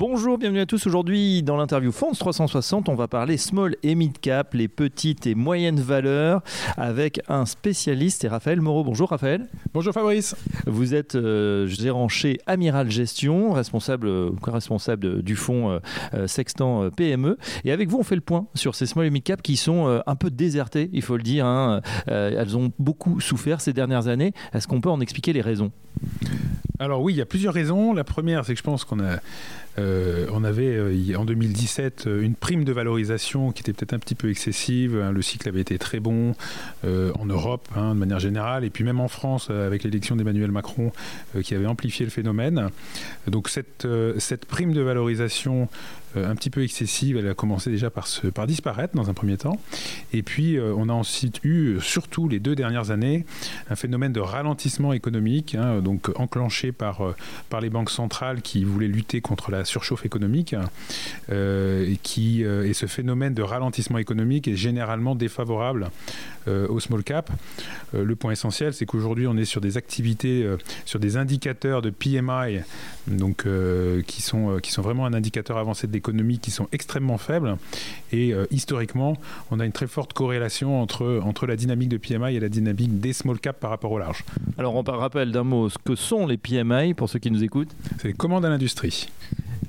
Bonjour, 0.00 0.38
bienvenue 0.38 0.60
à 0.60 0.66
tous. 0.66 0.86
Aujourd'hui, 0.86 1.42
dans 1.42 1.56
l'interview 1.56 1.90
Fonds 1.90 2.12
360, 2.12 2.88
on 2.88 2.94
va 2.94 3.08
parler 3.08 3.36
small 3.36 3.74
et 3.82 3.96
mid 3.96 4.16
cap, 4.20 4.54
les 4.54 4.68
petites 4.68 5.26
et 5.26 5.34
moyennes 5.34 5.80
valeurs, 5.80 6.42
avec 6.76 7.20
un 7.28 7.46
spécialiste, 7.46 8.22
et 8.24 8.28
Raphaël 8.28 8.60
Moreau. 8.60 8.84
Bonjour 8.84 9.08
Raphaël. 9.10 9.48
Bonjour 9.74 9.92
Fabrice. 9.92 10.36
Vous 10.68 10.94
êtes 10.94 11.16
euh, 11.16 11.66
gérant 11.66 12.06
chez 12.06 12.38
Amiral 12.46 12.88
Gestion, 12.92 13.50
responsable, 13.52 14.06
euh, 14.06 14.30
responsable 14.44 15.20
du 15.24 15.34
fonds 15.34 15.72
euh, 15.72 15.78
euh, 16.14 16.26
Sextant 16.28 16.90
PME. 16.90 17.36
Et 17.64 17.72
avec 17.72 17.88
vous, 17.88 17.98
on 17.98 18.04
fait 18.04 18.14
le 18.14 18.20
point 18.20 18.46
sur 18.54 18.76
ces 18.76 18.86
small 18.86 19.06
et 19.06 19.10
mid 19.10 19.24
cap 19.24 19.42
qui 19.42 19.56
sont 19.56 19.88
euh, 19.88 19.98
un 20.06 20.14
peu 20.14 20.30
désertés, 20.30 20.90
il 20.92 21.02
faut 21.02 21.16
le 21.16 21.24
dire. 21.24 21.44
hein. 21.44 21.80
Elles 22.06 22.56
ont 22.56 22.70
beaucoup 22.78 23.18
souffert 23.18 23.60
ces 23.60 23.72
dernières 23.72 24.06
années. 24.06 24.32
Est-ce 24.54 24.68
qu'on 24.68 24.80
peut 24.80 24.90
en 24.90 25.00
expliquer 25.00 25.32
les 25.32 25.40
raisons? 25.40 25.72
Alors 26.80 27.02
oui, 27.02 27.12
il 27.12 27.16
y 27.16 27.22
a 27.22 27.26
plusieurs 27.26 27.54
raisons. 27.54 27.92
La 27.92 28.04
première, 28.04 28.44
c'est 28.44 28.52
que 28.52 28.58
je 28.58 28.64
pense 28.64 28.84
qu'on 28.84 29.00
a, 29.00 29.18
euh, 29.78 30.26
on 30.32 30.44
avait 30.44 30.76
euh, 30.76 31.16
en 31.16 31.24
2017 31.24 32.06
euh, 32.06 32.22
une 32.22 32.34
prime 32.34 32.64
de 32.64 32.72
valorisation 32.72 33.52
qui 33.52 33.62
était 33.62 33.72
peut-être 33.72 33.94
un 33.94 33.98
petit 33.98 34.14
peu 34.14 34.30
excessive. 34.30 34.96
hein. 34.96 35.12
Le 35.12 35.22
cycle 35.22 35.48
avait 35.48 35.60
été 35.60 35.78
très 35.78 36.00
bon 36.00 36.34
en 36.84 37.26
Europe, 37.26 37.68
hein, 37.76 37.94
de 37.94 37.98
manière 37.98 38.20
générale, 38.20 38.64
et 38.64 38.70
puis 38.70 38.84
même 38.84 39.00
en 39.00 39.08
France 39.08 39.50
avec 39.50 39.82
l'élection 39.82 40.16
d'Emmanuel 40.16 40.50
Macron 40.50 40.92
qui 41.42 41.54
avait 41.54 41.66
amplifié 41.66 42.04
le 42.04 42.10
phénomène. 42.10 42.70
Donc 43.26 43.48
cette, 43.48 43.86
cette 44.18 44.46
prime 44.46 44.72
de 44.72 44.80
valorisation 44.80 45.68
un 46.16 46.34
petit 46.34 46.50
peu 46.50 46.62
excessive, 46.62 47.16
elle 47.16 47.28
a 47.28 47.34
commencé 47.34 47.70
déjà 47.70 47.90
par, 47.90 48.06
disparaître 48.46 48.94
dans 48.94 49.10
un 49.10 49.14
premier 49.14 49.36
temps. 49.36 49.58
Et 50.12 50.22
puis 50.22 50.56
euh, 50.56 50.74
on 50.76 50.88
a 50.88 50.92
ensuite 50.92 51.40
eu, 51.44 51.78
surtout 51.80 52.28
les 52.28 52.40
deux 52.40 52.54
dernières 52.54 52.90
années, 52.90 53.24
un 53.70 53.76
phénomène 53.76 54.12
de 54.12 54.20
ralentissement 54.20 54.92
économique, 54.92 55.54
hein, 55.54 55.80
donc 55.80 56.10
enclenché 56.16 56.72
par, 56.72 57.02
euh, 57.02 57.16
par 57.50 57.60
les 57.60 57.70
banques 57.70 57.90
centrales 57.90 58.42
qui 58.42 58.64
voulaient 58.64 58.88
lutter 58.88 59.20
contre 59.20 59.50
la 59.50 59.64
surchauffe 59.64 60.04
économique. 60.04 60.54
euh, 61.30 61.84
et, 61.88 61.98
euh, 62.44 62.72
ce 62.72 62.86
phénomène 62.86 63.34
de 63.34 63.42
ralentissement 63.42 63.98
économique 63.98 64.48
est 64.48 64.56
généralement 64.56 65.14
défavorable 65.14 65.90
euh, 66.48 66.66
au 66.68 66.80
small 66.80 67.02
cap. 67.02 67.30
Euh, 67.94 68.04
le 68.04 68.16
point 68.16 68.32
essentiel, 68.32 68.72
c'est 68.72 68.86
qu'aujourd'hui, 68.86 69.26
on 69.26 69.36
est 69.36 69.44
sur 69.44 69.60
des 69.60 69.76
activités, 69.76 70.42
euh, 70.42 70.56
sur 70.84 70.98
des 70.98 71.16
indicateurs 71.16 71.82
de 71.82 71.90
PMI, 71.90 72.60
donc, 73.06 73.44
euh, 73.46 74.02
qui, 74.02 74.22
sont, 74.22 74.52
euh, 74.52 74.58
qui 74.60 74.70
sont 74.72 74.82
vraiment 74.82 75.06
un 75.06 75.12
indicateur 75.12 75.58
avancé 75.58 75.86
de 75.86 75.92
l'économie, 75.98 76.38
qui 76.38 76.50
sont 76.50 76.68
extrêmement 76.72 77.18
faibles. 77.18 77.56
Et 78.12 78.32
euh, 78.32 78.46
historiquement, 78.50 79.16
on 79.50 79.60
a 79.60 79.66
une 79.66 79.72
très 79.72 79.86
forte 79.86 80.12
corrélation 80.12 80.80
entre, 80.80 81.20
entre 81.22 81.46
la 81.46 81.56
dynamique 81.56 81.88
de 81.88 81.96
PMI 81.96 82.36
et 82.36 82.40
la 82.40 82.48
dynamique 82.48 83.00
des 83.00 83.12
small 83.12 83.38
cap 83.38 83.60
par 83.60 83.70
rapport 83.70 83.92
au 83.92 83.98
large. 83.98 84.24
Alors, 84.56 84.74
on 84.74 84.82
rappelle 84.82 85.32
d'un 85.32 85.44
mot 85.44 85.68
ce 85.68 85.78
que 85.78 85.94
sont 85.94 86.26
les 86.26 86.36
PMI 86.36 86.94
pour 86.94 87.08
ceux 87.08 87.18
qui 87.18 87.30
nous 87.30 87.44
écoutent. 87.44 87.74
C'est 87.98 88.08
les 88.08 88.14
commandes 88.14 88.44
à 88.44 88.48
l'industrie. 88.48 89.08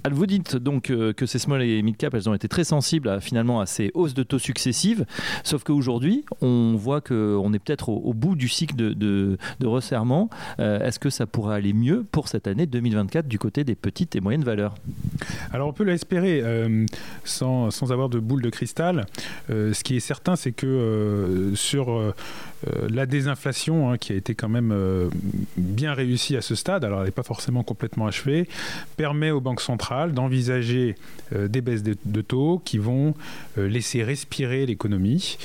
Vous 0.10 0.26
dites 0.26 0.56
donc 0.56 0.90
euh, 0.90 1.14
que 1.14 1.26
ces 1.26 1.40
small 1.40 1.62
et 1.62 1.82
mid 1.82 1.98
cap, 1.98 2.14
elles 2.14 2.30
ont 2.30 2.34
été 2.34 2.48
très 2.48 2.64
sensibles 2.64 3.20
finalement 3.22 3.60
à 3.60 3.66
ces 3.66 3.92
hausses 3.94 4.14
de 4.14 4.24
taux 4.24 4.40
successives. 4.40 5.06
Sauf 5.44 5.64
qu'aujourd'hui, 5.64 6.26
on 6.42 6.76
voit 6.76 7.02
qu'on 7.02 7.54
est 7.54 7.60
peut-être 7.60 7.90
au, 7.90 8.14
bout 8.14 8.36
du 8.36 8.48
cycle 8.48 8.76
de, 8.76 9.38
resserrement. 9.64 10.30
Euh, 10.60 10.80
Est-ce 10.80 11.00
que 11.00 11.10
ça 11.10 11.26
pourrait 11.26 11.56
aller 11.56 11.74
mieux 11.74 12.06
pour 12.12 12.28
cette 12.28 12.48
année 12.48 12.66
2024 12.66 13.28
du 13.28 13.38
côté 13.38 13.64
des 13.64 13.76
petites 13.76 14.16
et 14.16 14.22
moyennes 14.22 14.44
valeurs? 14.44 14.76
Alors 15.52 15.68
on 15.68 15.74
peut 15.74 15.84
l'espérer 15.84 16.42
euh, 16.44 16.86
sans, 17.24 17.70
avoir 17.92 18.10
de 18.10 18.20
boule 18.20 18.42
de 18.42 18.50
cristal. 18.50 19.06
Ce 19.50 19.84
qui 19.84 19.98
est 19.98 20.00
certain, 20.00 20.36
c'est 20.36 20.52
que 20.52 21.52
sur 21.56 22.14
la 22.90 23.06
désinflation, 23.06 23.92
hein, 23.92 23.98
qui 23.98 24.14
a 24.14 24.16
été 24.16 24.36
quand 24.36 24.50
même 24.50 24.74
bien 25.58 25.94
réussie 25.94 26.38
à 26.38 26.42
ce 26.42 26.56
stade, 26.56 26.84
alors 26.84 27.00
elle 27.00 27.06
n'est 27.06 27.12
pas 27.12 27.24
forcément 27.24 27.64
complètement 27.64 28.08
achevée, 28.08 28.48
permet 28.98 29.32
aux 29.32 29.42
banques 29.42 29.62
centrales 29.62 29.89
d'envisager 30.14 30.96
euh, 31.34 31.48
des 31.48 31.62
baisses 31.62 31.84
de, 31.84 32.22
taux 32.22 32.62
qui 32.64 32.78
vont 32.78 33.14
euh, 33.58 33.68
laisser 33.68 34.04
respirer 34.04 34.66
l'économie. 34.66 35.38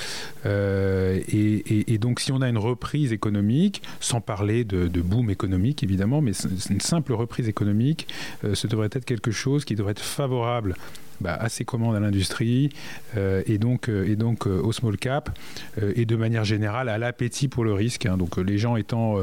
Euh, 0.47 1.21
et, 1.29 1.99
donc 1.99 2.21
si 2.21 2.33
on 2.33 2.43
a 2.43 2.49
une 2.49 2.59
reprise 2.59 3.13
économique, 3.13 3.83
sans 4.01 4.21
parler 4.21 4.65
de, 4.65 4.89
de 4.89 5.01
boom 5.01 5.31
économique 5.31 5.83
évidemment, 5.83 6.21
mais 6.21 6.33
une 6.71 6.81
simple 6.81 7.13
reprise 7.13 7.49
économique, 7.49 8.09
ce 8.53 8.67
devrait 8.67 8.91
être 8.93 9.05
quelque 9.05 9.31
chose 9.31 9.65
qui 9.65 9.75
devrait 9.75 9.93
être 9.93 10.03
favorable 10.03 10.75
bah, 11.21 11.37
à 11.41 11.49
ces 11.49 11.65
commandes 11.65 11.97
à 11.97 12.01
l'industrie 12.01 12.71
euh, 13.17 13.43
et 13.47 13.59
donc, 13.59 13.89
euh, 13.89 14.07
et 14.09 14.17
donc 14.17 14.47
euh, 14.47 14.61
au 14.61 14.73
small 14.73 14.97
cap 14.97 15.37
euh, 15.81 15.93
et 15.97 16.05
de 16.05 16.17
manière 16.17 16.45
générale 16.45 16.89
à 16.89 16.99
l'appétit 16.99 17.49
pour 17.49 17.65
le 17.65 17.73
risque. 17.73 18.07
hein. 18.07 18.17
Donc 18.17 18.37
les 18.37 18.59
gens 18.59 18.77
étant 18.77 19.17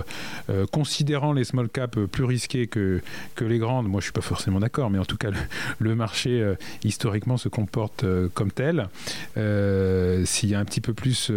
considérant 0.71 1.33
les 1.33 1.43
small 1.43 1.69
cap 1.69 1.97
plus 1.99 2.23
risqués 2.23 2.67
que, 2.67 3.01
que 3.35 3.45
les 3.45 3.57
grandes, 3.57 3.87
moi 3.87 3.99
je 3.99 4.05
suis 4.05 4.13
pas 4.13 4.21
forcément 4.21 4.59
d'accord, 4.59 4.89
mais 4.89 4.99
en 4.99 5.05
tout 5.05 5.17
cas 5.17 5.29
le, 5.79 5.95
marché 6.01 6.55
historiquement 6.83 7.37
se 7.37 7.49
comporte 7.49 8.05
comme 8.33 8.51
tel. 8.51 8.87
S'il 9.35 10.49
y 10.49 10.55
a 10.55 10.59
un 10.59 10.65
petit 10.65 10.81
peu 10.81 10.93
plus 10.93 11.31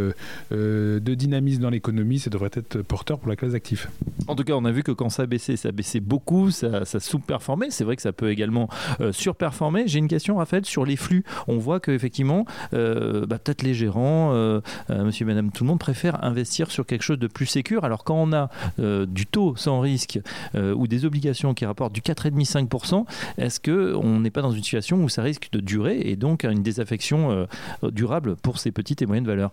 de 0.51 1.15
dynamisme 1.15 1.63
dans 1.63 1.71
l'économie, 1.71 2.19
ça 2.19 2.31
devrait 2.31 2.51
être 2.53 2.83
porteur 2.83 3.19
pour 3.19 3.29
la 3.29 3.37
classe 3.37 3.53
d'actifs. 3.53 3.89
En 4.29 4.35
tout 4.35 4.45
cas, 4.45 4.55
on 4.55 4.65
a 4.65 4.71
vu 4.71 4.83
que 4.83 4.93
quand 4.93 5.11
ça 5.11 5.27
baissait, 5.27 5.57
ça 5.57 5.73
baissait 5.73 6.01
beaucoup, 6.01 6.51
ça, 6.51 6.85
sous-performait. 6.85 7.71
C'est 7.71 7.85
vrai 7.85 7.97
que 7.97 8.03
ça 8.03 8.13
peut 8.13 8.31
également 8.31 8.69
surperformer. 9.13 9.85
J'ai 9.87 9.99
une 9.99 10.09
question, 10.09 10.41
Raphaël, 10.45 10.67
sur 10.67 10.85
les 10.85 10.97
flux. 10.97 11.25
On 11.49 11.57
voit 11.57 11.81
qu'effectivement, 11.81 12.45
euh, 12.75 13.25
bah, 13.25 13.39
peut-être 13.39 13.63
les 13.63 13.73
gérants, 13.73 14.33
euh, 14.35 14.61
euh, 14.91 15.05
monsieur 15.05 15.25
madame, 15.25 15.51
tout 15.51 15.65
le 15.65 15.69
monde 15.69 15.79
préfère 15.79 16.23
investir 16.23 16.71
sur 16.71 16.85
quelque 16.85 17.01
chose 17.01 17.19
de 17.19 17.29
plus 17.29 17.47
sécur. 17.47 17.85
Alors 17.85 18.05
quand 18.05 18.17
on 18.17 18.33
a 18.35 18.51
euh, 18.79 19.07
du 19.07 19.25
taux 19.25 19.57
sans 19.57 19.81
risque 19.81 20.21
ou 20.55 20.87
des 20.87 21.05
obligations 21.05 21.55
qui 21.55 21.65
rapportent 21.65 21.95
du 21.95 22.03
4,5-5%, 22.03 23.07
est-ce 23.39 23.59
qu'on 23.59 24.21
n'est 24.21 24.31
pas 24.31 24.43
dans 24.43 24.53
une 24.53 24.63
situation 24.63 25.03
où 25.03 25.09
ça 25.09 25.23
risque 25.23 25.49
de 25.53 25.61
durer 25.61 26.01
et 26.01 26.17
donc 26.17 26.45
une 26.45 26.63
désaffection 26.63 27.47
durable 27.83 28.37
pour 28.37 28.59
ces 28.59 28.71
petites 28.71 29.01
et 29.03 29.07
moyennes 29.07 29.27
valeurs? 29.27 29.53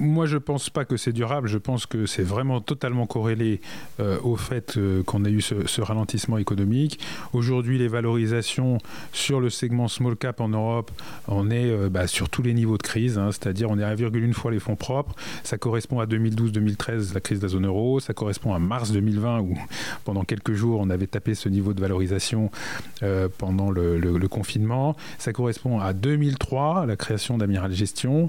Moi, 0.00 0.26
je 0.26 0.36
pense 0.36 0.70
pas 0.70 0.84
que 0.84 0.96
c'est 0.96 1.12
durable. 1.12 1.48
Je 1.48 1.58
pense 1.58 1.84
que 1.84 2.06
c'est 2.06 2.22
vraiment 2.22 2.60
totalement 2.60 3.06
corrélé 3.06 3.60
euh, 3.98 4.16
au 4.22 4.36
fait 4.36 4.76
euh, 4.76 5.02
qu'on 5.02 5.24
a 5.24 5.28
eu 5.28 5.40
ce, 5.40 5.80
ralentissement 5.80 6.38
économique. 6.38 7.00
Aujourd'hui, 7.32 7.78
les 7.78 7.88
valorisations 7.88 8.78
sur 9.12 9.40
le 9.40 9.50
segment 9.50 9.88
small 9.88 10.14
cap 10.14 10.40
en 10.40 10.50
Europe, 10.50 10.92
on 11.26 11.50
est 11.50 11.68
euh, 11.68 11.88
bah, 11.88 12.06
sur 12.06 12.28
tous 12.28 12.42
les 12.42 12.54
niveaux 12.54 12.78
de 12.78 12.82
crise, 12.84 13.18
hein. 13.18 13.30
c'est-à-dire 13.32 13.70
on 13.70 13.78
est 13.78 13.82
à 13.82 13.92
1,1 13.96 14.32
fois 14.34 14.52
les 14.52 14.60
fonds 14.60 14.76
propres. 14.76 15.16
Ça 15.42 15.58
correspond 15.58 15.98
à 15.98 16.06
2012-2013, 16.06 17.12
la 17.12 17.20
crise 17.20 17.40
de 17.40 17.46
la 17.46 17.48
zone 17.48 17.66
euro. 17.66 17.98
Ça 17.98 18.14
correspond 18.14 18.54
à 18.54 18.60
mars 18.60 18.92
2020 18.92 19.40
où 19.40 19.58
pendant 20.04 20.22
quelques 20.22 20.52
jours 20.52 20.78
on 20.80 20.90
avait 20.90 21.08
tapé 21.08 21.34
ce 21.34 21.48
niveau 21.48 21.72
de 21.72 21.80
valorisation 21.80 22.52
pendant 23.38 23.70
le, 23.70 23.98
le- 23.98 24.28
confinement. 24.28 24.94
Ça 25.18 25.32
correspond 25.32 25.80
à 25.80 25.92
2003, 25.92 26.86
la 26.86 26.96
création 26.96 27.38
d'Amiral 27.38 27.72
Gestion, 27.72 28.28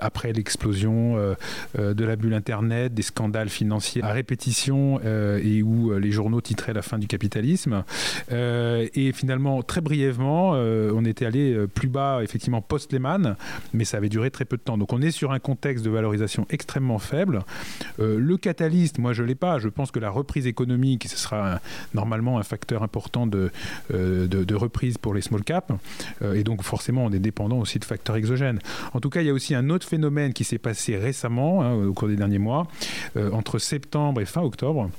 après 0.00 0.32
l'explosion 0.54 1.16
euh, 1.16 1.34
euh, 1.78 1.94
de 1.94 2.04
la 2.04 2.14
bulle 2.14 2.34
Internet, 2.34 2.94
des 2.94 3.02
scandales 3.02 3.48
financiers 3.48 4.02
à 4.04 4.12
répétition 4.12 5.00
euh, 5.04 5.40
et 5.42 5.62
où 5.62 5.92
les 5.98 6.12
journaux 6.12 6.40
titraient 6.40 6.72
la 6.72 6.82
fin 6.82 6.98
du 6.98 7.08
capitalisme. 7.08 7.84
Et 8.30 9.12
finalement, 9.12 9.62
très 9.62 9.80
brièvement, 9.80 10.52
on 10.52 11.04
était 11.04 11.26
allé 11.26 11.66
plus 11.72 11.88
bas, 11.88 12.20
effectivement, 12.22 12.60
post-Lehman, 12.60 13.36
mais 13.72 13.84
ça 13.84 13.96
avait 13.96 14.08
duré 14.08 14.30
très 14.30 14.44
peu 14.44 14.56
de 14.56 14.62
temps. 14.62 14.78
Donc 14.78 14.92
on 14.92 15.00
est 15.02 15.10
sur 15.10 15.32
un 15.32 15.38
contexte 15.38 15.84
de 15.84 15.90
valorisation 15.90 16.46
extrêmement 16.50 16.98
faible. 16.98 17.40
Le 17.98 18.36
catalyste, 18.36 18.98
moi 18.98 19.12
je 19.12 19.22
ne 19.22 19.28
l'ai 19.28 19.34
pas. 19.34 19.58
Je 19.58 19.68
pense 19.68 19.90
que 19.90 19.98
la 19.98 20.10
reprise 20.10 20.46
économique, 20.46 21.06
ce 21.08 21.16
sera 21.16 21.60
normalement 21.94 22.38
un 22.38 22.42
facteur 22.42 22.82
important 22.82 23.26
de, 23.26 23.50
de, 23.90 24.54
reprise 24.54 24.98
pour 24.98 25.14
les 25.14 25.22
small 25.22 25.42
caps. 25.42 25.72
Et 26.34 26.44
donc 26.44 26.62
forcément, 26.62 27.04
on 27.04 27.12
est 27.12 27.18
dépendant 27.18 27.58
aussi 27.58 27.78
de 27.78 27.84
facteurs 27.84 28.16
exogènes. 28.16 28.58
En 28.92 29.00
tout 29.00 29.10
cas, 29.10 29.20
il 29.20 29.26
y 29.26 29.30
a 29.30 29.34
aussi 29.34 29.54
un 29.54 29.70
autre 29.70 29.86
phénomène 29.86 30.32
qui 30.32 30.43
s'est 30.44 30.58
passé 30.58 30.96
récemment, 30.96 31.62
hein, 31.62 31.74
au 31.74 31.92
cours 31.92 32.08
des 32.08 32.16
derniers 32.16 32.38
mois, 32.38 32.66
euh, 33.16 33.30
entre 33.32 33.58
septembre 33.58 34.20
et 34.20 34.26
fin 34.26 34.42
octobre. 34.42 34.90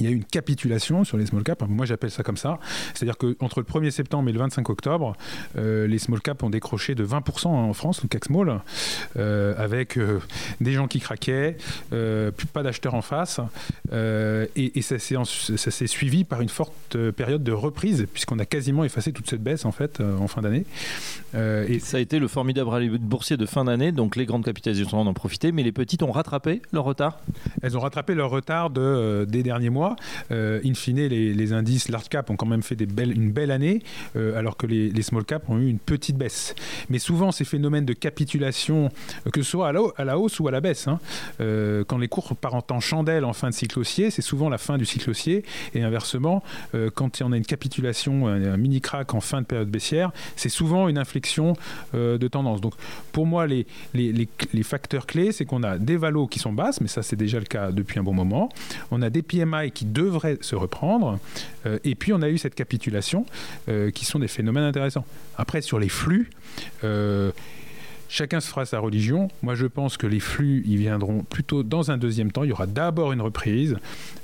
Il 0.00 0.06
y 0.06 0.08
a 0.08 0.10
eu 0.10 0.16
une 0.16 0.24
capitulation 0.24 1.04
sur 1.04 1.16
les 1.16 1.26
small 1.26 1.42
caps. 1.42 1.62
Moi, 1.68 1.86
j'appelle 1.86 2.10
ça 2.10 2.22
comme 2.22 2.36
ça. 2.36 2.58
C'est-à-dire 2.94 3.16
qu'entre 3.16 3.60
le 3.60 3.66
1er 3.66 3.90
septembre 3.90 4.28
et 4.28 4.32
le 4.32 4.38
25 4.38 4.68
octobre, 4.68 5.14
euh, 5.56 5.86
les 5.86 5.98
small 5.98 6.20
caps 6.20 6.42
ont 6.42 6.50
décroché 6.50 6.94
de 6.94 7.04
20% 7.04 7.46
en 7.46 7.72
France, 7.72 8.02
le 8.02 8.08
CAC 8.08 8.26
Small, 8.26 8.60
euh, 9.16 9.54
avec 9.56 9.96
euh, 9.96 10.20
des 10.60 10.72
gens 10.72 10.88
qui 10.88 11.00
craquaient, 11.00 11.56
euh, 11.92 12.30
plus 12.30 12.46
pas 12.46 12.62
d'acheteurs 12.62 12.94
en 12.94 13.02
face. 13.02 13.40
Et, 13.92 14.78
et 14.78 14.82
ça 14.82 14.98
s'est 14.98 15.86
suivi 15.86 16.24
par 16.24 16.40
une 16.40 16.48
forte 16.48 16.96
période 17.12 17.44
de 17.44 17.52
reprise, 17.52 18.06
puisqu'on 18.12 18.38
a 18.38 18.44
quasiment 18.44 18.84
effacé 18.84 19.12
toute 19.12 19.28
cette 19.28 19.42
baisse, 19.42 19.64
en 19.64 19.72
fait, 19.72 20.00
en 20.00 20.26
fin 20.26 20.42
d'année. 20.42 20.64
Et 21.34 21.78
Ça 21.78 21.98
a 21.98 22.00
été 22.00 22.18
le 22.18 22.28
formidable 22.28 22.70
rallye 22.70 22.88
boursier 22.88 23.36
de 23.36 23.46
fin 23.46 23.64
d'année, 23.64 23.92
donc 23.92 24.16
les 24.16 24.26
grandes 24.26 24.44
capitalisations 24.44 25.00
en 25.00 25.06
ont 25.06 25.14
profité, 25.14 25.52
mais 25.52 25.62
les 25.62 25.72
petites 25.72 26.02
ont 26.02 26.12
rattrapé 26.12 26.62
leur 26.72 26.84
retard? 26.84 27.20
elles 27.62 27.76
ont 27.76 27.80
rattrapé 27.80 28.14
leur 28.14 28.30
retard 28.30 28.70
de, 28.70 29.26
des 29.28 29.42
derniers 29.42 29.70
mois. 29.70 29.83
Mois, 29.84 29.96
in 30.30 30.74
fine, 30.74 31.06
les, 31.06 31.52
indices 31.52 31.88
large 31.88 32.08
cap 32.08 32.30
ont 32.30 32.36
quand 32.36 32.46
même 32.46 32.62
fait 32.62 32.76
des 32.76 32.86
belles, 32.86 33.12
une 33.12 33.30
belle 33.30 33.50
année, 33.50 33.82
alors 34.14 34.56
que 34.56 34.66
les, 34.66 35.02
small 35.02 35.24
cap 35.24 35.48
ont 35.48 35.58
eu 35.58 35.68
une 35.68 35.78
petite 35.78 36.16
baisse. 36.16 36.54
Mais 36.88 36.98
souvent, 36.98 37.32
ces 37.32 37.44
phénomènes 37.44 37.84
de 37.84 37.92
capitulation, 37.92 38.90
que 39.32 39.42
ce 39.42 39.50
soit 39.50 39.68
à 39.68 40.04
la, 40.04 40.18
hausse 40.18 40.40
ou 40.40 40.48
à 40.48 40.50
la 40.50 40.60
baisse, 40.60 40.88
hein, 40.88 40.98
quand 41.86 41.98
les 41.98 42.08
cours 42.08 42.34
partent 42.36 42.72
en 42.72 42.80
chandelle 42.80 43.24
en 43.24 43.32
fin 43.32 43.50
de 43.50 43.54
cycle 43.54 43.78
haussier, 43.78 44.10
c'est 44.10 44.22
souvent 44.22 44.48
la 44.48 44.58
fin 44.58 44.78
du 44.78 44.86
cycle 44.86 45.10
haussier. 45.10 45.44
Et 45.74 45.82
inversement, 45.82 46.42
quand 46.94 47.20
on 47.22 47.32
a 47.32 47.36
une 47.36 47.44
capitulation, 47.44 48.26
un, 48.28 48.56
mini 48.56 48.80
crack 48.80 49.14
en 49.14 49.20
fin 49.20 49.40
de 49.40 49.46
période 49.46 49.68
baissière, 49.68 50.12
c'est 50.36 50.48
souvent 50.48 50.88
une 50.88 50.98
inflexion 50.98 51.54
de 51.92 52.28
tendance. 52.28 52.60
Donc, 52.60 52.74
pour 53.12 53.26
moi, 53.26 53.46
les, 53.46 53.66
les, 53.92 54.28
les 54.52 54.62
facteurs 54.62 55.06
clés, 55.06 55.32
c'est 55.32 55.44
qu'on 55.44 55.62
a 55.62 55.78
des 55.78 55.96
valos 55.96 56.26
qui 56.26 56.38
sont 56.38 56.52
basses, 56.52 56.80
mais 56.80 56.88
ça 56.88 57.02
c'est 57.02 57.16
déjà 57.16 57.38
le 57.38 57.44
cas 57.44 57.70
depuis 57.70 57.98
un 57.98 58.02
bon 58.02 58.14
moment. 58.14 58.48
On 58.90 59.02
a 59.02 59.10
des 59.10 59.22
PMI 59.22 59.70
qui 59.74 59.84
devraient 59.84 60.38
se 60.40 60.56
reprendre. 60.56 61.18
Euh, 61.66 61.78
et 61.84 61.94
puis 61.94 62.12
on 62.12 62.22
a 62.22 62.28
eu 62.28 62.38
cette 62.38 62.54
capitulation, 62.54 63.26
euh, 63.68 63.90
qui 63.90 64.04
sont 64.04 64.18
des 64.18 64.28
phénomènes 64.28 64.64
intéressants. 64.64 65.04
Après, 65.36 65.60
sur 65.60 65.78
les 65.78 65.88
flux, 65.88 66.30
euh, 66.84 67.32
Chacun 68.14 68.38
se 68.38 68.48
fera 68.48 68.64
sa 68.64 68.78
religion. 68.78 69.26
Moi, 69.42 69.56
je 69.56 69.66
pense 69.66 69.96
que 69.96 70.06
les 70.06 70.20
flux, 70.20 70.62
ils 70.68 70.76
viendront 70.76 71.24
plutôt 71.24 71.64
dans 71.64 71.90
un 71.90 71.96
deuxième 71.96 72.30
temps. 72.30 72.44
Il 72.44 72.50
y 72.50 72.52
aura 72.52 72.68
d'abord 72.68 73.10
une 73.10 73.20
reprise. 73.20 73.76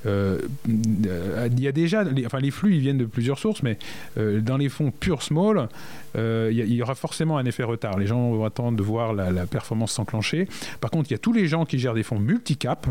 Euh, 0.06 0.38
il 0.68 1.60
y 1.60 1.66
a 1.66 1.72
déjà, 1.72 2.04
les, 2.04 2.24
enfin, 2.24 2.38
les 2.38 2.52
flux, 2.52 2.76
ils 2.76 2.80
viennent 2.80 2.98
de 2.98 3.04
plusieurs 3.04 3.40
sources, 3.40 3.64
mais 3.64 3.78
euh, 4.16 4.40
dans 4.40 4.56
les 4.56 4.68
fonds 4.68 4.92
pure 4.92 5.22
small, 5.22 5.68
euh, 6.16 6.50
il, 6.52 6.72
y, 6.72 6.82
aura 6.82 6.94
forcément 6.94 7.36
un 7.36 7.44
effet 7.44 7.64
retard. 7.64 7.98
Les 7.98 8.06
gens 8.06 8.30
vont 8.30 8.44
attendre 8.44 8.76
de 8.76 8.82
voir 8.82 9.12
la, 9.12 9.46
performance 9.46 9.90
s'enclencher. 9.90 10.46
Par 10.80 10.92
contre, 10.92 11.10
il 11.10 11.14
y 11.14 11.16
a 11.16 11.18
tous 11.18 11.32
les 11.32 11.48
gens 11.48 11.64
qui 11.64 11.80
gèrent 11.80 11.94
des 11.94 12.04
fonds 12.04 12.20
multicap, 12.20 12.86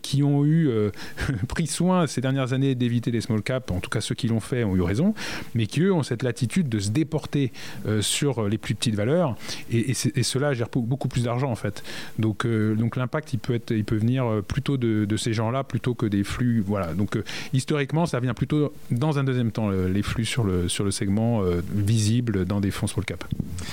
qui 0.00 0.22
ont 0.22 0.46
eu 0.46 0.70
pris 1.48 1.66
soin 1.66 2.06
ces 2.06 2.22
dernières 2.22 2.54
années 2.54 2.74
d'éviter 2.74 3.10
les 3.10 3.20
small 3.20 3.42
cap. 3.42 3.70
En 3.70 3.80
tout 3.80 3.90
cas, 3.90 4.00
ceux 4.00 4.14
qui 4.14 4.28
l'ont 4.28 4.40
fait 4.40 4.64
ont 4.64 4.76
eu 4.76 4.82
raison, 4.82 5.14
mais 5.54 5.66
qui 5.66 5.82
eux 5.82 5.92
ont 5.92 6.02
cette 6.02 6.22
latitude 6.22 6.68
de 6.70 6.78
se 6.78 6.90
déporter 6.90 7.52
sur 8.00 8.48
les 8.48 8.58
plus 8.58 8.74
petites 8.74 8.94
valeurs. 8.94 9.36
Et 9.70 9.92
et 10.22 10.24
cela 10.24 10.54
gère 10.54 10.68
beaucoup 10.72 11.08
plus 11.08 11.24
d'argent 11.24 11.50
en 11.50 11.56
fait. 11.56 11.82
Donc, 12.20 12.46
euh, 12.46 12.76
donc 12.76 12.94
l'impact 12.94 13.32
il 13.32 13.38
peut 13.38 13.54
être, 13.54 13.72
il 13.72 13.84
peut 13.84 13.96
venir 13.96 14.24
euh, 14.24 14.40
plutôt 14.40 14.76
de, 14.76 15.16
ces 15.16 15.32
gens-là 15.32 15.64
plutôt 15.64 15.94
que 15.94 16.06
des 16.06 16.22
flux. 16.22 16.62
Voilà. 16.64 16.94
Donc 16.94 17.16
euh, 17.16 17.24
historiquement, 17.52 18.06
ça 18.06 18.20
vient 18.20 18.34
plutôt 18.34 18.72
dans 18.92 19.18
un 19.18 19.24
deuxième 19.24 19.50
temps 19.50 19.68
les 19.70 20.02
flux 20.02 20.24
sur 20.24 20.44
le 20.44 20.68
sur 20.68 20.84
le 20.84 20.92
segment 20.92 21.42
visible 21.74 22.44
dans 22.44 22.60
des 22.60 22.70
fonds 22.70 22.86
small 22.86 23.04
cap. 23.04 23.24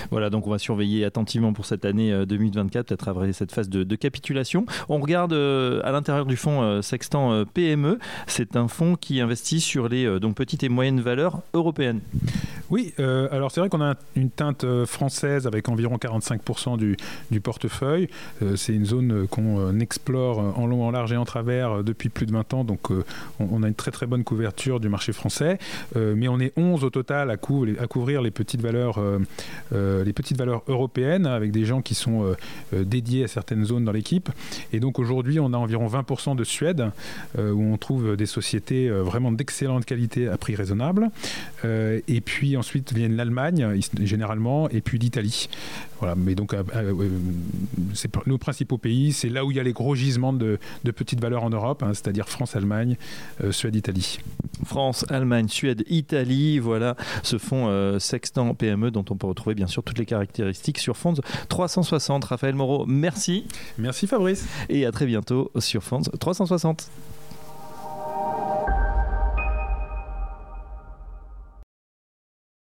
Voilà, 0.10 0.31
donc 0.31 0.48
on 0.48 0.50
va 0.50 0.57
surveiller 0.57 1.06
attentivement 1.06 1.54
pour 1.54 1.66
cette 1.66 1.86
année 1.86 2.25
2024, 2.25 2.88
peut-être 2.88 3.07
après 3.07 3.31
cette 3.31 3.52
phase 3.52 3.69
de, 3.69 3.95
capitulation. 3.95 4.66
On 4.88 5.00
regarde 5.00 5.34
à 5.34 5.92
l'intérieur 5.92 6.25
du 6.25 6.36
fonds 6.36 6.81
Sextant 6.81 7.45
PME. 7.45 8.00
C'est 8.28 8.56
un 8.56 8.68
fonds 8.68 8.95
qui 8.95 9.22
investit 9.22 9.60
sur 9.60 9.88
les 9.88 10.19
donc 10.19 10.36
petites 10.36 10.63
et 10.63 10.69
moyennes 10.69 11.02
valeurs 11.02 11.42
européennes. 11.54 12.02
Oui, 12.69 12.94
alors 12.98 13.52
c'est 13.52 13.60
vrai 13.60 13.69
qu'on 13.69 13.81
a 13.81 13.95
une 14.16 14.31
teinte 14.31 14.66
française 14.86 15.48
avec 15.48 15.69
environ 15.69 15.98
45 15.98 16.29
5% 16.30 16.78
du, 16.78 17.42
portefeuille. 17.42 18.10
Euh, 18.42 18.56
c'est 18.56 18.74
une 18.74 18.86
zone 18.86 19.28
qu'on 19.30 19.60
euh, 19.60 19.80
explore 19.80 20.40
en 20.40 20.68
long, 20.68 20.84
en 20.84 20.92
large 20.92 21.14
et 21.14 21.18
en 21.18 21.26
travers 21.26 21.72
euh, 21.72 21.84
depuis 21.84 22.10
plus 22.10 22.26
de 22.26 22.31
20 22.31 22.54
ans, 22.54 22.64
donc 22.64 22.90
on, 23.40 23.64
a 23.64 23.68
une 23.68 23.74
très 23.74 23.92
très 23.92 24.06
bonne 24.06 24.24
couverture 24.24 24.80
du 24.80 24.90
marché 24.90 25.14
français, 25.14 25.58
mais 25.96 26.28
on 26.28 26.40
est 26.40 26.52
11 26.58 26.84
au 26.84 26.90
total 26.90 27.30
à, 27.30 27.34
à 27.34 27.88
couvrir 27.88 28.22
les 28.22 28.31
petites 28.31 28.62
valeurs, 28.62 29.00
les 29.72 30.14
petites 30.14 30.38
valeurs 30.38 30.64
européennes 30.68 31.26
avec 31.26 31.52
des 31.52 31.66
gens 31.66 31.81
qui 31.81 31.96
sont 31.96 32.36
dédiés 32.74 33.26
à 33.26 33.28
certaines 33.28 33.66
zones 33.66 33.86
dans 33.86 33.92
l'équipe. 33.92 34.30
Et 34.74 34.80
donc 34.80 35.00
aujourd'hui, 35.00 35.40
on 35.40 35.54
a 35.54 35.58
environ 35.58 35.88
20% 35.88 36.36
de 36.36 36.44
Suède 36.44 36.92
où 37.38 37.62
on 37.62 37.78
trouve 37.78 38.16
des 38.16 38.26
sociétés 38.26 38.90
vraiment 38.90 39.31
d'excellente 39.31 39.86
qualité 39.86 40.28
à 40.28 40.38
prix 40.38 40.56
raisonnable. 40.56 41.10
et 41.64 42.22
puis 42.22 42.58
ensuite 42.58 42.94
viennent 42.94 43.16
l'Allemagne 43.16 43.80
généralement 44.04 44.70
et 44.70 44.81
puis 44.81 45.00
l'Italie. 45.00 45.50
Voilà, 46.00 46.16
mais 46.19 46.36
donc, 46.36 46.54
euh, 46.54 46.63
euh, 46.75 47.10
c'est 47.94 48.10
nos 48.27 48.38
principaux 48.38 48.77
pays, 48.77 49.13
c'est 49.13 49.30
là 49.30 49.45
où 49.45 49.51
il 49.51 49.57
y 49.57 49.60
a 49.60 49.63
les 49.63 49.74
gros 49.74 49.95
gisements 49.95 50.33
de, 50.33 50.60
petites 50.95 51.21
valeurs 51.21 51.44
en 51.44 51.50
Europe, 51.50 51.83
hein, 51.83 51.94
c'est-à-dire 51.94 52.27
France, 52.27 52.56
Allemagne, 52.56 52.98
euh, 53.44 53.51
Suède, 53.51 53.75
Italie. 53.75 54.19
France, 54.66 55.06
Allemagne, 55.10 55.48
Suède, 55.48 55.83
Italie, 55.88 56.60
voilà 56.60 56.95
ce 57.24 57.38
fonds 57.38 57.98
Sextant 58.00 58.54
PME 58.54 58.92
dont 58.92 59.06
on 59.10 59.16
peut 59.16 59.27
retrouver 59.27 59.56
bien 59.56 59.68
sûr 59.68 59.83
toutes 59.83 59.98
les 59.98 60.06
caractéristiques 60.06 60.80
sur 60.80 60.98
Fonds 60.98 61.13
360. 61.48 62.25
Raphaël 62.25 62.56
Moreau, 62.56 62.86
merci. 62.86 63.45
Merci 63.77 64.06
Fabrice. 64.07 64.45
Et 64.68 64.86
à 64.86 64.92
très 64.92 65.06
bientôt 65.06 65.51
sur 65.60 65.81
Fonds 65.81 66.01
360. 66.01 66.89